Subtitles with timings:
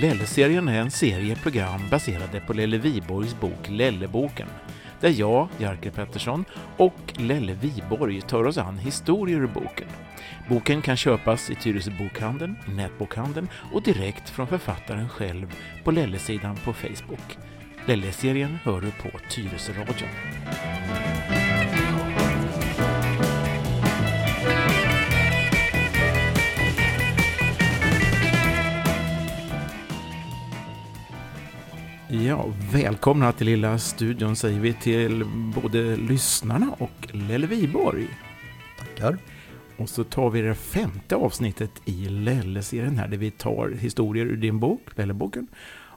[0.00, 4.48] Lelle-serien är en serie program baserade på Lelle Viborgs bok Lelleboken,
[5.00, 6.44] där jag, Jerker Pettersson,
[6.76, 9.88] och Lelle Viborg tar oss an historier ur boken.
[10.48, 16.56] Boken kan köpas i Tyresö bokhandeln, i nätbokhandeln och direkt från författaren själv på Lelle-sidan
[16.56, 17.38] på Facebook.
[17.86, 21.09] Lelle-serien hör du på Tyresö-radion.
[32.26, 35.24] Ja, välkomna till lilla studion säger vi till
[35.54, 38.08] både lyssnarna och Lelle Viborg.
[38.78, 39.18] Tackar.
[39.76, 44.36] Och så tar vi det femte avsnittet i Lelle-serien här, där vi tar historier ur
[44.36, 45.46] din bok, Lelleboken,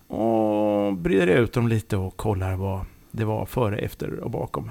[0.08, 4.70] och breder ut dem lite och kollar vad det var före, efter och bakom.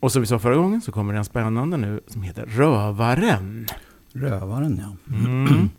[0.00, 3.66] Och som vi sa förra gången så kommer en spännande nu som heter Rövaren.
[4.12, 5.16] Rövaren, ja.
[5.16, 5.70] Mm.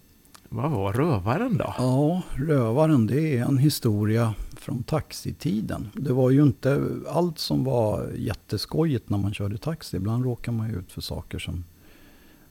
[0.53, 1.73] Vad var Rövaren då?
[1.77, 5.89] Ja, Rövaren det är en historia från taxitiden.
[5.93, 9.97] Det var ju inte allt som var jätteskojigt när man körde taxi.
[9.97, 11.63] Ibland råkar man ju ut för saker som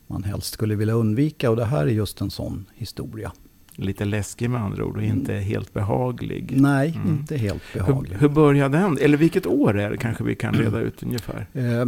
[0.07, 1.51] man helst skulle vilja undvika.
[1.51, 3.33] Och det här är just en sån historia.
[3.77, 5.45] Lite läskig med andra ord och inte mm.
[5.45, 6.61] helt behaglig.
[6.61, 7.09] Nej, mm.
[7.09, 8.13] inte helt behaglig.
[8.13, 8.99] Hur, hur började den?
[8.99, 11.47] Eller vilket år är det kanske vi kan reda ut ungefär?
[11.53, 11.85] Eh,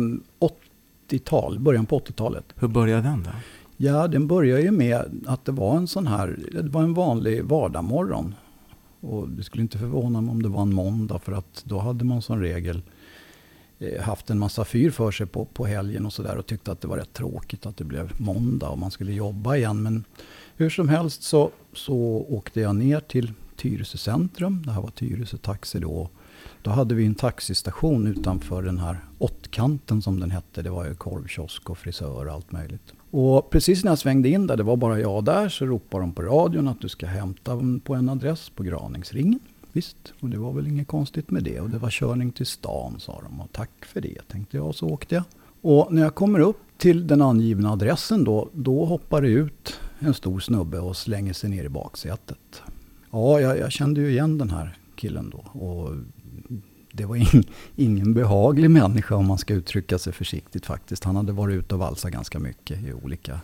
[1.08, 2.44] 80-tal, början på 80-talet.
[2.56, 3.30] Hur började den då?
[3.76, 7.44] Ja, den började ju med att det var en sån här, det var en vanlig
[7.44, 8.34] vardagmorgon.
[9.00, 12.04] Och det skulle inte förvåna mig om det var en måndag för att då hade
[12.04, 12.82] man som regel
[13.78, 16.80] eh, haft en massa fyr för sig på, på helgen och sådär och tyckte att
[16.80, 19.82] det var rätt tråkigt att det blev måndag och man skulle jobba igen.
[19.82, 20.04] Men
[20.56, 21.96] hur som helst så, så
[22.28, 24.62] åkte jag ner till Tyresö centrum.
[24.66, 26.10] Det här var Tyresö Taxi då.
[26.64, 30.62] Då hade vi en taxistation utanför den här åttkanten som den hette.
[30.62, 32.92] Det var ju korvkiosk och frisör och allt möjligt.
[33.10, 36.12] Och precis när jag svängde in där, det var bara jag där, så ropade de
[36.12, 39.40] på radion att du ska hämta på en adress på Graningsringen.
[39.72, 41.60] Visst, och det var väl inget konstigt med det.
[41.60, 43.40] Och det var körning till stan sa de.
[43.40, 44.66] Och tack för det, tänkte jag.
[44.66, 45.24] Och så åkte jag.
[45.60, 50.14] Och när jag kommer upp till den angivna adressen då, då hoppar det ut en
[50.14, 52.62] stor snubbe och slänger sig ner i baksätet.
[53.10, 55.60] Ja, jag, jag kände ju igen den här killen då.
[55.60, 55.90] Och
[56.92, 57.44] det var in,
[57.76, 61.04] ingen behaglig människa om man ska uttrycka sig försiktigt faktiskt.
[61.04, 63.40] Han hade varit ute och valsat ganska mycket i olika...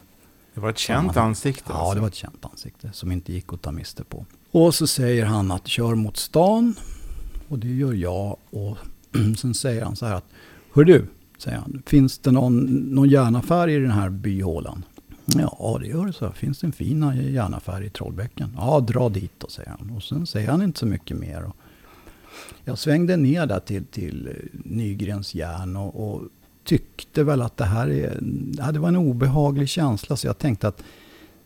[0.54, 1.64] Det var ett känt ansikte?
[1.68, 1.94] Ja, alltså.
[1.94, 4.26] det var ett känt ansikte som inte gick att ta miste på.
[4.50, 6.74] Och så säger han att kör mot stan.
[7.48, 8.36] Och det gör jag.
[8.50, 8.76] Och
[9.38, 10.24] sen säger han så här att,
[10.72, 11.06] Hör du,
[11.38, 14.84] säger han, finns det någon, någon järnaffär i den här byhålan?
[15.24, 16.32] Ja, det gör det så.
[16.32, 18.56] Finns det en fin järnaffär i Trollbäcken?
[18.56, 19.90] Ja, dra dit då, säger han.
[19.96, 21.42] Och sen säger han inte så mycket mer.
[21.44, 21.56] Och
[22.64, 26.22] jag svängde ner där till, till eh, Nygrens järn och, och,
[26.64, 28.20] tyckte väl att det här är,
[28.58, 30.16] ja, det var en obehaglig känsla.
[30.16, 30.82] Så jag tänkte att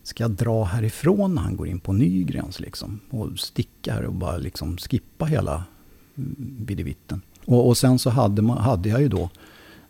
[0.03, 2.99] ska jag dra härifrån när han går in på Nygrens liksom?
[3.09, 5.63] Och sticka här och bara liksom skippa hela
[6.17, 6.35] mm,
[6.65, 7.21] videvitten.
[7.45, 9.29] Och, och sen så hade, man, hade jag ju då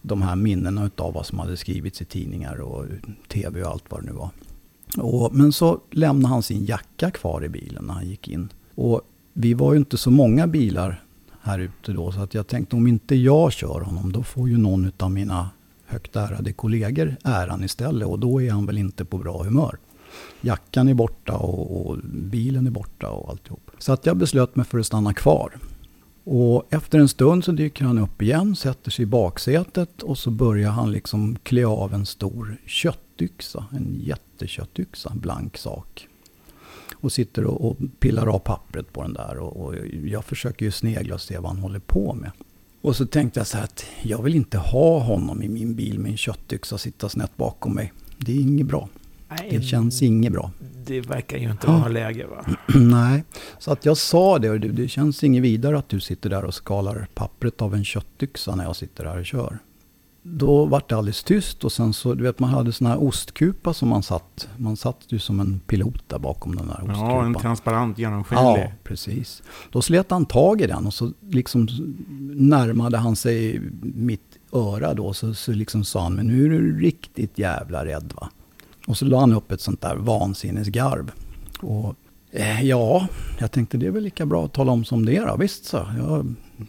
[0.02, 2.86] de här minnena av vad som hade skrivits i tidningar och
[3.28, 4.30] tv och allt vad det nu var.
[4.98, 8.50] Och, men så lämnade han sin jacka kvar i bilen när han gick in.
[8.76, 9.02] Och
[9.38, 11.04] vi var ju inte så många bilar
[11.42, 12.12] här ute då.
[12.12, 15.50] Så att jag tänkte om inte jag kör honom då får ju någon av mina
[15.86, 18.08] högt ärade kollegor äran istället.
[18.08, 19.78] Och då är han väl inte på bra humör.
[20.42, 23.72] Jackan är borta och, och bilen är borta och alltihop.
[23.78, 25.58] Så att jag beslöt mig för att stanna kvar.
[26.24, 30.32] Och efter en stund så dyker han upp igen, sätter sig i baksätet och så
[30.32, 33.66] börjar han liksom klä av en stor köttyxa.
[33.72, 36.08] En jätteköttyxa, blank sak
[36.96, 39.38] och sitter och, och, pillar av pappret på den där.
[39.38, 39.76] Och, och,
[40.06, 42.32] jag försöker ju snegla och se vad han håller på med.
[42.82, 46.00] Och så tänkte jag så här att jag vill inte ha honom i min bil
[46.00, 47.94] med en köttyxa sitta snett bakom mig.
[48.18, 48.90] Det är inget bra.
[49.30, 50.52] Nej, det känns inget bra.
[50.86, 52.46] Det verkar ju inte vara läge va?
[52.76, 53.24] Nej,
[53.60, 54.50] så att jag sa det.
[54.50, 57.86] Och det, det känns inget vidare att du sitter där och skalar pappret av en
[57.86, 59.60] köttyxa när jag sitter här och kör
[60.28, 63.74] då var det alldeles tyst och sen så, du vet man hade sån här ostkupa
[63.74, 64.48] som man satt.
[64.58, 67.10] Man satt ju som en pilot där bakom den där ostkupan.
[67.10, 68.44] Ja, en transparent genomskinlig.
[68.44, 69.44] Ja, precis.
[69.72, 71.68] Då slet han tag i den och så liksom
[72.36, 75.14] närmade han sig mitt öra då.
[75.14, 78.30] Så, så liksom sa han, men nu är du riktigt jävla rädd va.
[78.88, 81.12] Och så la han upp ett sånt där vansinnesgarv.
[81.62, 81.96] Och
[82.32, 83.08] eh, ja,
[83.40, 85.36] jag tänkte det är väl lika bra att tala om som det är då.
[85.36, 86.24] Visst så, ja,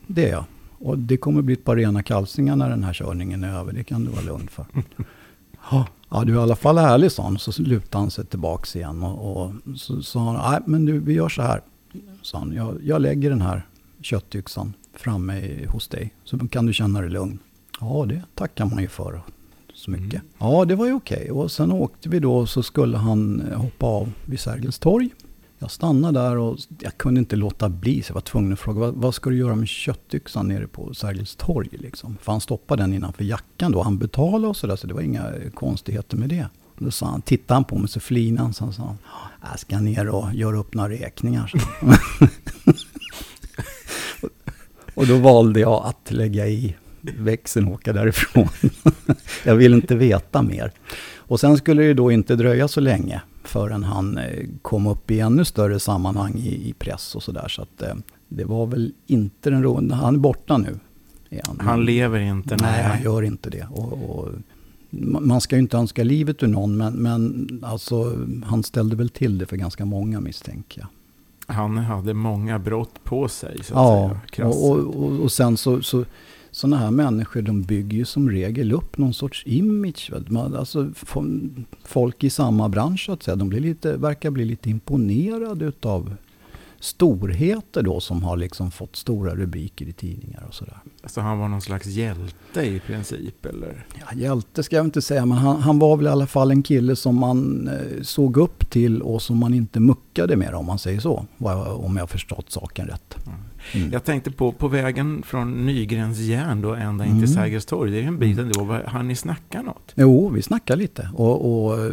[0.06, 0.44] det är jag.
[0.86, 3.72] Och det kommer bli ett par rena kalsningar när den här körningen är över.
[3.72, 4.66] Det kan du vara lugn för.
[6.10, 7.38] Ja, du är i alla fall ärlig, sa han.
[7.38, 9.02] Så lutade han sig tillbaka igen.
[9.02, 11.60] Och, och så sa han, nej men du, vi gör så här.
[12.22, 13.66] Sa han, jag, jag lägger den här
[14.00, 16.14] köttyxan framme hos dig.
[16.24, 17.38] Så kan du känna dig lugn.
[17.80, 19.20] Ja, det tackar man ju för
[19.74, 20.20] så mycket.
[20.20, 20.26] Mm.
[20.38, 21.16] Ja, det var ju okej.
[21.16, 21.30] Okay.
[21.30, 25.10] Och sen åkte vi då så skulle han hoppa av vid Sergels torg
[25.58, 28.80] jag stannade där och jag kunde inte låta bli så jag var tvungen att fråga
[28.80, 31.68] vad, vad ska du göra med köttyxan nere på Sergels torg?
[31.72, 32.16] Liksom?
[32.22, 33.82] För han stoppade den innanför jackan då.
[33.82, 36.46] Han betalade och sådär så det var inga konstigheter med det.
[36.78, 38.54] Då sa han, tittade han på mig så flinade han.
[38.54, 38.98] Så sa han,
[39.42, 41.52] äh, jag ska ner och göra upp några räkningar.
[44.94, 48.48] och då valde jag att lägga i växeln och åka därifrån.
[49.44, 50.72] jag vill inte veta mer.
[51.16, 55.20] Och sen skulle det då inte dröja så länge förrän han eh, kom upp i
[55.20, 57.48] ännu större sammanhang i, i press och sådär.
[57.48, 57.94] Så att eh,
[58.28, 59.94] det var väl inte den roende.
[59.94, 60.78] Han är borta nu.
[61.30, 61.60] Är han.
[61.60, 62.56] han lever inte?
[62.56, 63.66] Nej, han gör inte det.
[63.70, 64.28] Och, och,
[65.20, 69.38] man ska ju inte önska livet ur någon, men, men alltså, han ställde väl till
[69.38, 70.88] det för ganska många misstänker jag.
[71.54, 74.48] Han hade många brott på sig, så att ja, säga.
[74.48, 76.04] Och, och, och sen så, så
[76.56, 80.10] sådana här människor de bygger ju som regel upp någon sorts image.
[80.28, 80.90] Man, alltså,
[81.84, 86.14] folk i samma bransch så att säga, de blir lite, verkar bli lite imponerade utav
[86.86, 90.78] storheter då som har liksom fått stora rubriker i tidningar och sådär.
[91.06, 93.86] Så han var någon slags hjälte i princip eller?
[94.00, 96.62] Ja, hjälte ska jag inte säga, men han, han var väl i alla fall en
[96.62, 100.78] kille som man eh, såg upp till och som man inte muckade med om man
[100.78, 101.26] säger så.
[101.38, 103.16] Om jag har förstått saken rätt.
[103.26, 103.38] Mm.
[103.74, 103.92] Mm.
[103.92, 107.34] Jag tänkte på, på vägen från Nygrens järn då ända in till mm.
[107.34, 107.90] Sergels torg.
[107.90, 108.78] Det är en bit ändå.
[108.86, 109.92] Har ni snackat något?
[109.94, 111.10] Jo, vi snackade lite.
[111.14, 111.92] Och, och,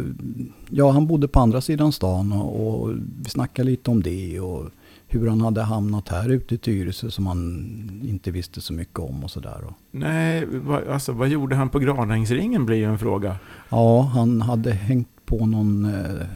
[0.70, 2.94] ja, han bodde på andra sidan stan och, och
[3.24, 4.40] vi snackade lite om det.
[4.40, 4.70] Och
[5.18, 9.24] hur han hade hamnat här ute i Tyresö som han inte visste så mycket om
[9.24, 9.74] och sådär.
[9.90, 13.36] Nej, va, alltså vad gjorde han på Granängsringen blir ju en fråga.
[13.68, 16.26] Ja, han hade hängt på någon eh,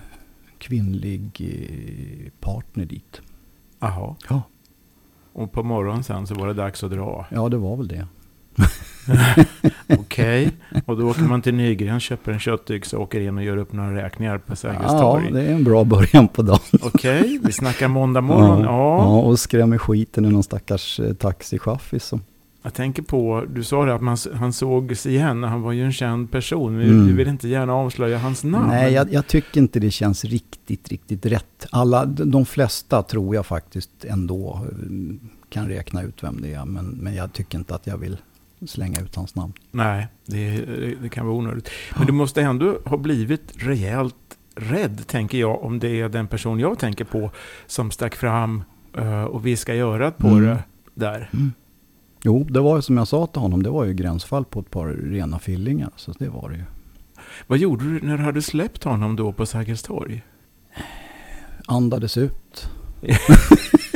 [0.59, 3.21] kvinnlig eh, partner dit.
[3.81, 4.17] Jaha.
[4.29, 4.43] Ja.
[5.33, 7.27] Och på morgonen sen så var det dags att dra.
[7.31, 8.07] Ja, det var väl det.
[9.89, 10.81] Okej, okay.
[10.87, 13.73] och då åker man till Nygren, köper en köttyxa och åker in och gör upp
[13.73, 15.25] några räkningar på Sergels torg.
[15.25, 16.61] Ja, det är en bra början på dagen.
[16.83, 17.39] Okej, okay.
[17.43, 18.61] vi snackar måndag morgon.
[18.61, 18.99] Ja, ja.
[18.99, 22.13] ja och skrämmer skiten ur någon stackars eh, taxichaffis
[22.63, 25.93] jag tänker på, du sa det att man, han sågs igen, han var ju en
[25.93, 26.81] känd person.
[26.81, 27.07] Mm.
[27.07, 28.69] Du vill inte gärna avslöja hans namn.
[28.69, 31.67] Nej, jag, jag, tycker inte det känns riktigt, riktigt rätt.
[31.71, 36.65] Alla, de flesta tror jag faktiskt ändå eh, kan räkna ut vem det är.
[36.65, 38.17] Men, men jag tycker inte att jag vill
[38.67, 39.53] slänga ut hans namn.
[39.71, 40.65] Nej, det,
[41.03, 41.71] det kan vara onödigt.
[41.97, 44.15] Men du måste ändå ha blivit rejält
[44.55, 47.31] rädd, tänker jag, om det är den person jag tänker på
[47.67, 48.65] som stack fram
[48.99, 50.45] uh, och viskade i örat på mm.
[50.45, 50.63] det
[50.95, 51.31] där.
[51.33, 51.53] Mm.
[52.23, 54.71] Jo, det var ju som jag sa till honom, det var ju gränsfall på ett
[54.71, 55.91] par rena fillingar.
[55.97, 56.65] Så det var det ju.
[57.47, 60.23] Vad gjorde du när du hade släppt honom då på Sergels torg?
[61.67, 62.71] Andades ut.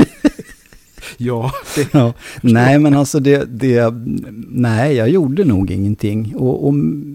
[1.18, 2.14] ja, det, ja.
[2.42, 3.94] Nej, men alltså det, det,
[4.48, 6.34] nej, jag gjorde nog ingenting.
[6.36, 6.74] Och, och,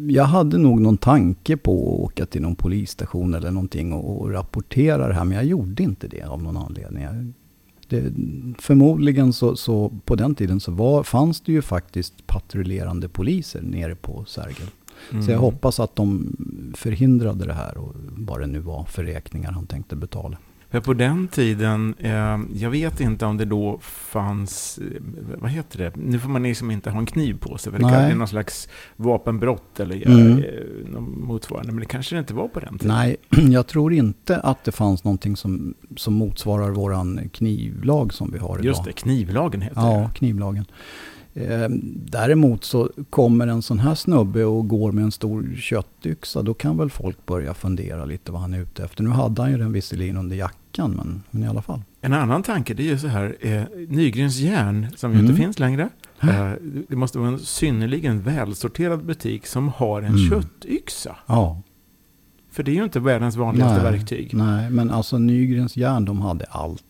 [0.10, 4.32] jag hade nog någon tanke på att åka till någon polisstation eller någonting och, och
[4.32, 5.26] rapportera det här.
[5.26, 7.04] Men jag gjorde inte det av någon anledning.
[7.04, 7.34] Jag
[7.90, 8.14] det,
[8.60, 13.96] förmodligen så, så, på den tiden så var, fanns det ju faktiskt patrullerande poliser nere
[13.96, 14.68] på Sergel.
[15.12, 15.24] Mm.
[15.24, 16.36] Så jag hoppas att de
[16.78, 20.38] förhindrade det här och vad det nu var för räkningar han tänkte betala.
[20.70, 25.02] För på den tiden, eh, jag vet inte om det då fanns, eh,
[25.38, 27.90] vad heter det, nu får man liksom inte ha en kniv på sig, för det
[27.90, 30.44] kan någon slags vapenbrott eller mm.
[30.44, 32.96] eh, motsvarande, men det kanske det inte var på den tiden.
[32.96, 33.18] Nej,
[33.54, 38.56] jag tror inte att det fanns någonting som, som motsvarar våran knivlag som vi har
[38.56, 38.66] idag.
[38.66, 40.02] Just det, knivlagen heter ja, det.
[40.02, 40.66] Ja, knivlagen.
[41.40, 46.54] Eh, däremot så kommer en sån här snubbe och går med en stor köttyxa, då
[46.54, 49.04] kan väl folk börja fundera lite vad han är ute efter.
[49.04, 51.82] Nu hade han ju den visserligen under jackan, men, men i alla fall.
[52.02, 55.30] En annan tanke, det är ju så här, eh, Nygrens järn, som ju mm.
[55.30, 55.90] inte finns längre,
[56.22, 56.52] eh,
[56.90, 60.30] det måste vara en synnerligen välsorterad butik som har en mm.
[60.30, 61.16] köttyxa.
[61.26, 61.62] Ja.
[62.52, 64.34] För det är ju inte världens vanligaste nej, verktyg.
[64.34, 66.84] Nej, men alltså Nygrens järn, de hade allt.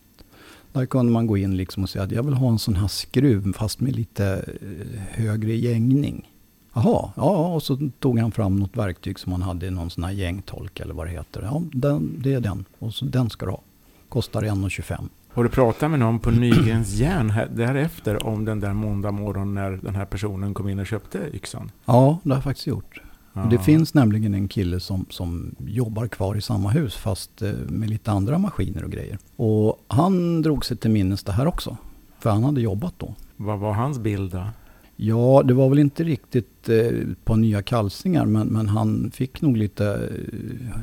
[0.72, 2.88] Där kunde man gå in liksom och säga att jag vill ha en sån här
[2.88, 6.30] skruv fast med lite eh, högre gängning.
[6.74, 10.04] Jaha, ja, och så tog han fram något verktyg som han hade i någon sån
[10.04, 11.42] här gängtolk eller vad det heter.
[11.42, 12.64] Ja, den, det är den.
[12.78, 13.60] Och så den ska du ha.
[14.08, 15.08] Kostar 1,25.
[15.28, 19.70] Har du pratat med någon på Nygrens järn därefter om den där måndag morgon när
[19.70, 21.70] den här personen kom in och köpte yxan?
[21.84, 23.02] Ja, det har jag faktiskt gjort.
[23.50, 27.90] Det finns nämligen en kille som, som jobbar kvar i samma hus fast eh, med
[27.90, 29.18] lite andra maskiner och grejer.
[29.36, 31.76] Och han drog sig till minnes det här också.
[32.18, 33.14] För han hade jobbat då.
[33.36, 34.46] Vad var hans bild då?
[34.96, 36.90] Ja, det var väl inte riktigt eh,
[37.24, 40.80] på nya kalsningar men, men han fick nog lite eh,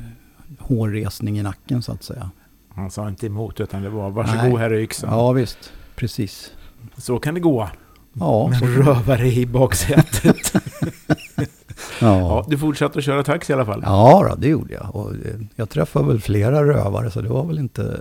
[0.60, 2.32] hårresning i nacken så att säga.
[2.70, 4.58] Han sa inte emot utan det var varsågod Nej.
[4.58, 5.10] här är yxan.
[5.14, 6.52] Ja visst, precis.
[6.98, 7.70] Så kan det gå.
[8.14, 10.54] Ja, Med rövare i baksätet.
[12.02, 12.20] Ja.
[12.20, 12.46] ja.
[12.50, 13.82] Du fortsatte att köra taxi i alla fall?
[13.86, 14.96] Ja, det gjorde jag.
[14.96, 15.14] Och
[15.56, 18.00] jag träffade väl flera rövare så det var väl inte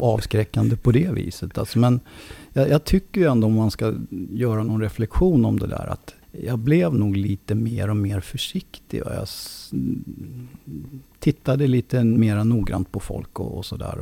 [0.00, 1.58] avskräckande på det viset.
[1.58, 2.00] Alltså, men
[2.52, 3.94] jag, jag tycker ju ändå om man ska
[4.30, 9.02] göra någon reflektion om det där att jag blev nog lite mer och mer försiktig.
[9.02, 9.28] Och jag
[11.18, 13.98] tittade lite mer noggrant på folk och, och sådär.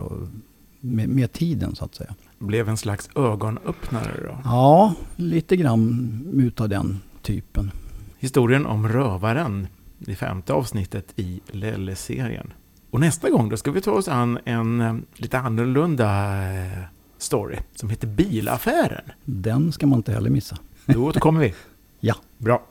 [0.81, 2.15] Med, med, tiden så att säga.
[2.39, 4.39] Blev en slags ögonöppnare då?
[4.45, 7.71] Ja, lite grann utav den typen.
[8.23, 9.67] Historien om rövaren,
[9.99, 12.53] det femte avsnittet i Lelle-serien.
[12.91, 16.07] Och nästa gång då ska vi ta oss an en eh, lite annorlunda
[16.53, 16.79] eh,
[17.19, 19.05] story som heter Bilaffären.
[19.25, 20.57] Den ska man inte heller missa.
[20.87, 21.55] Då återkommer vi.
[22.01, 22.15] Ja.
[22.39, 22.63] Bra.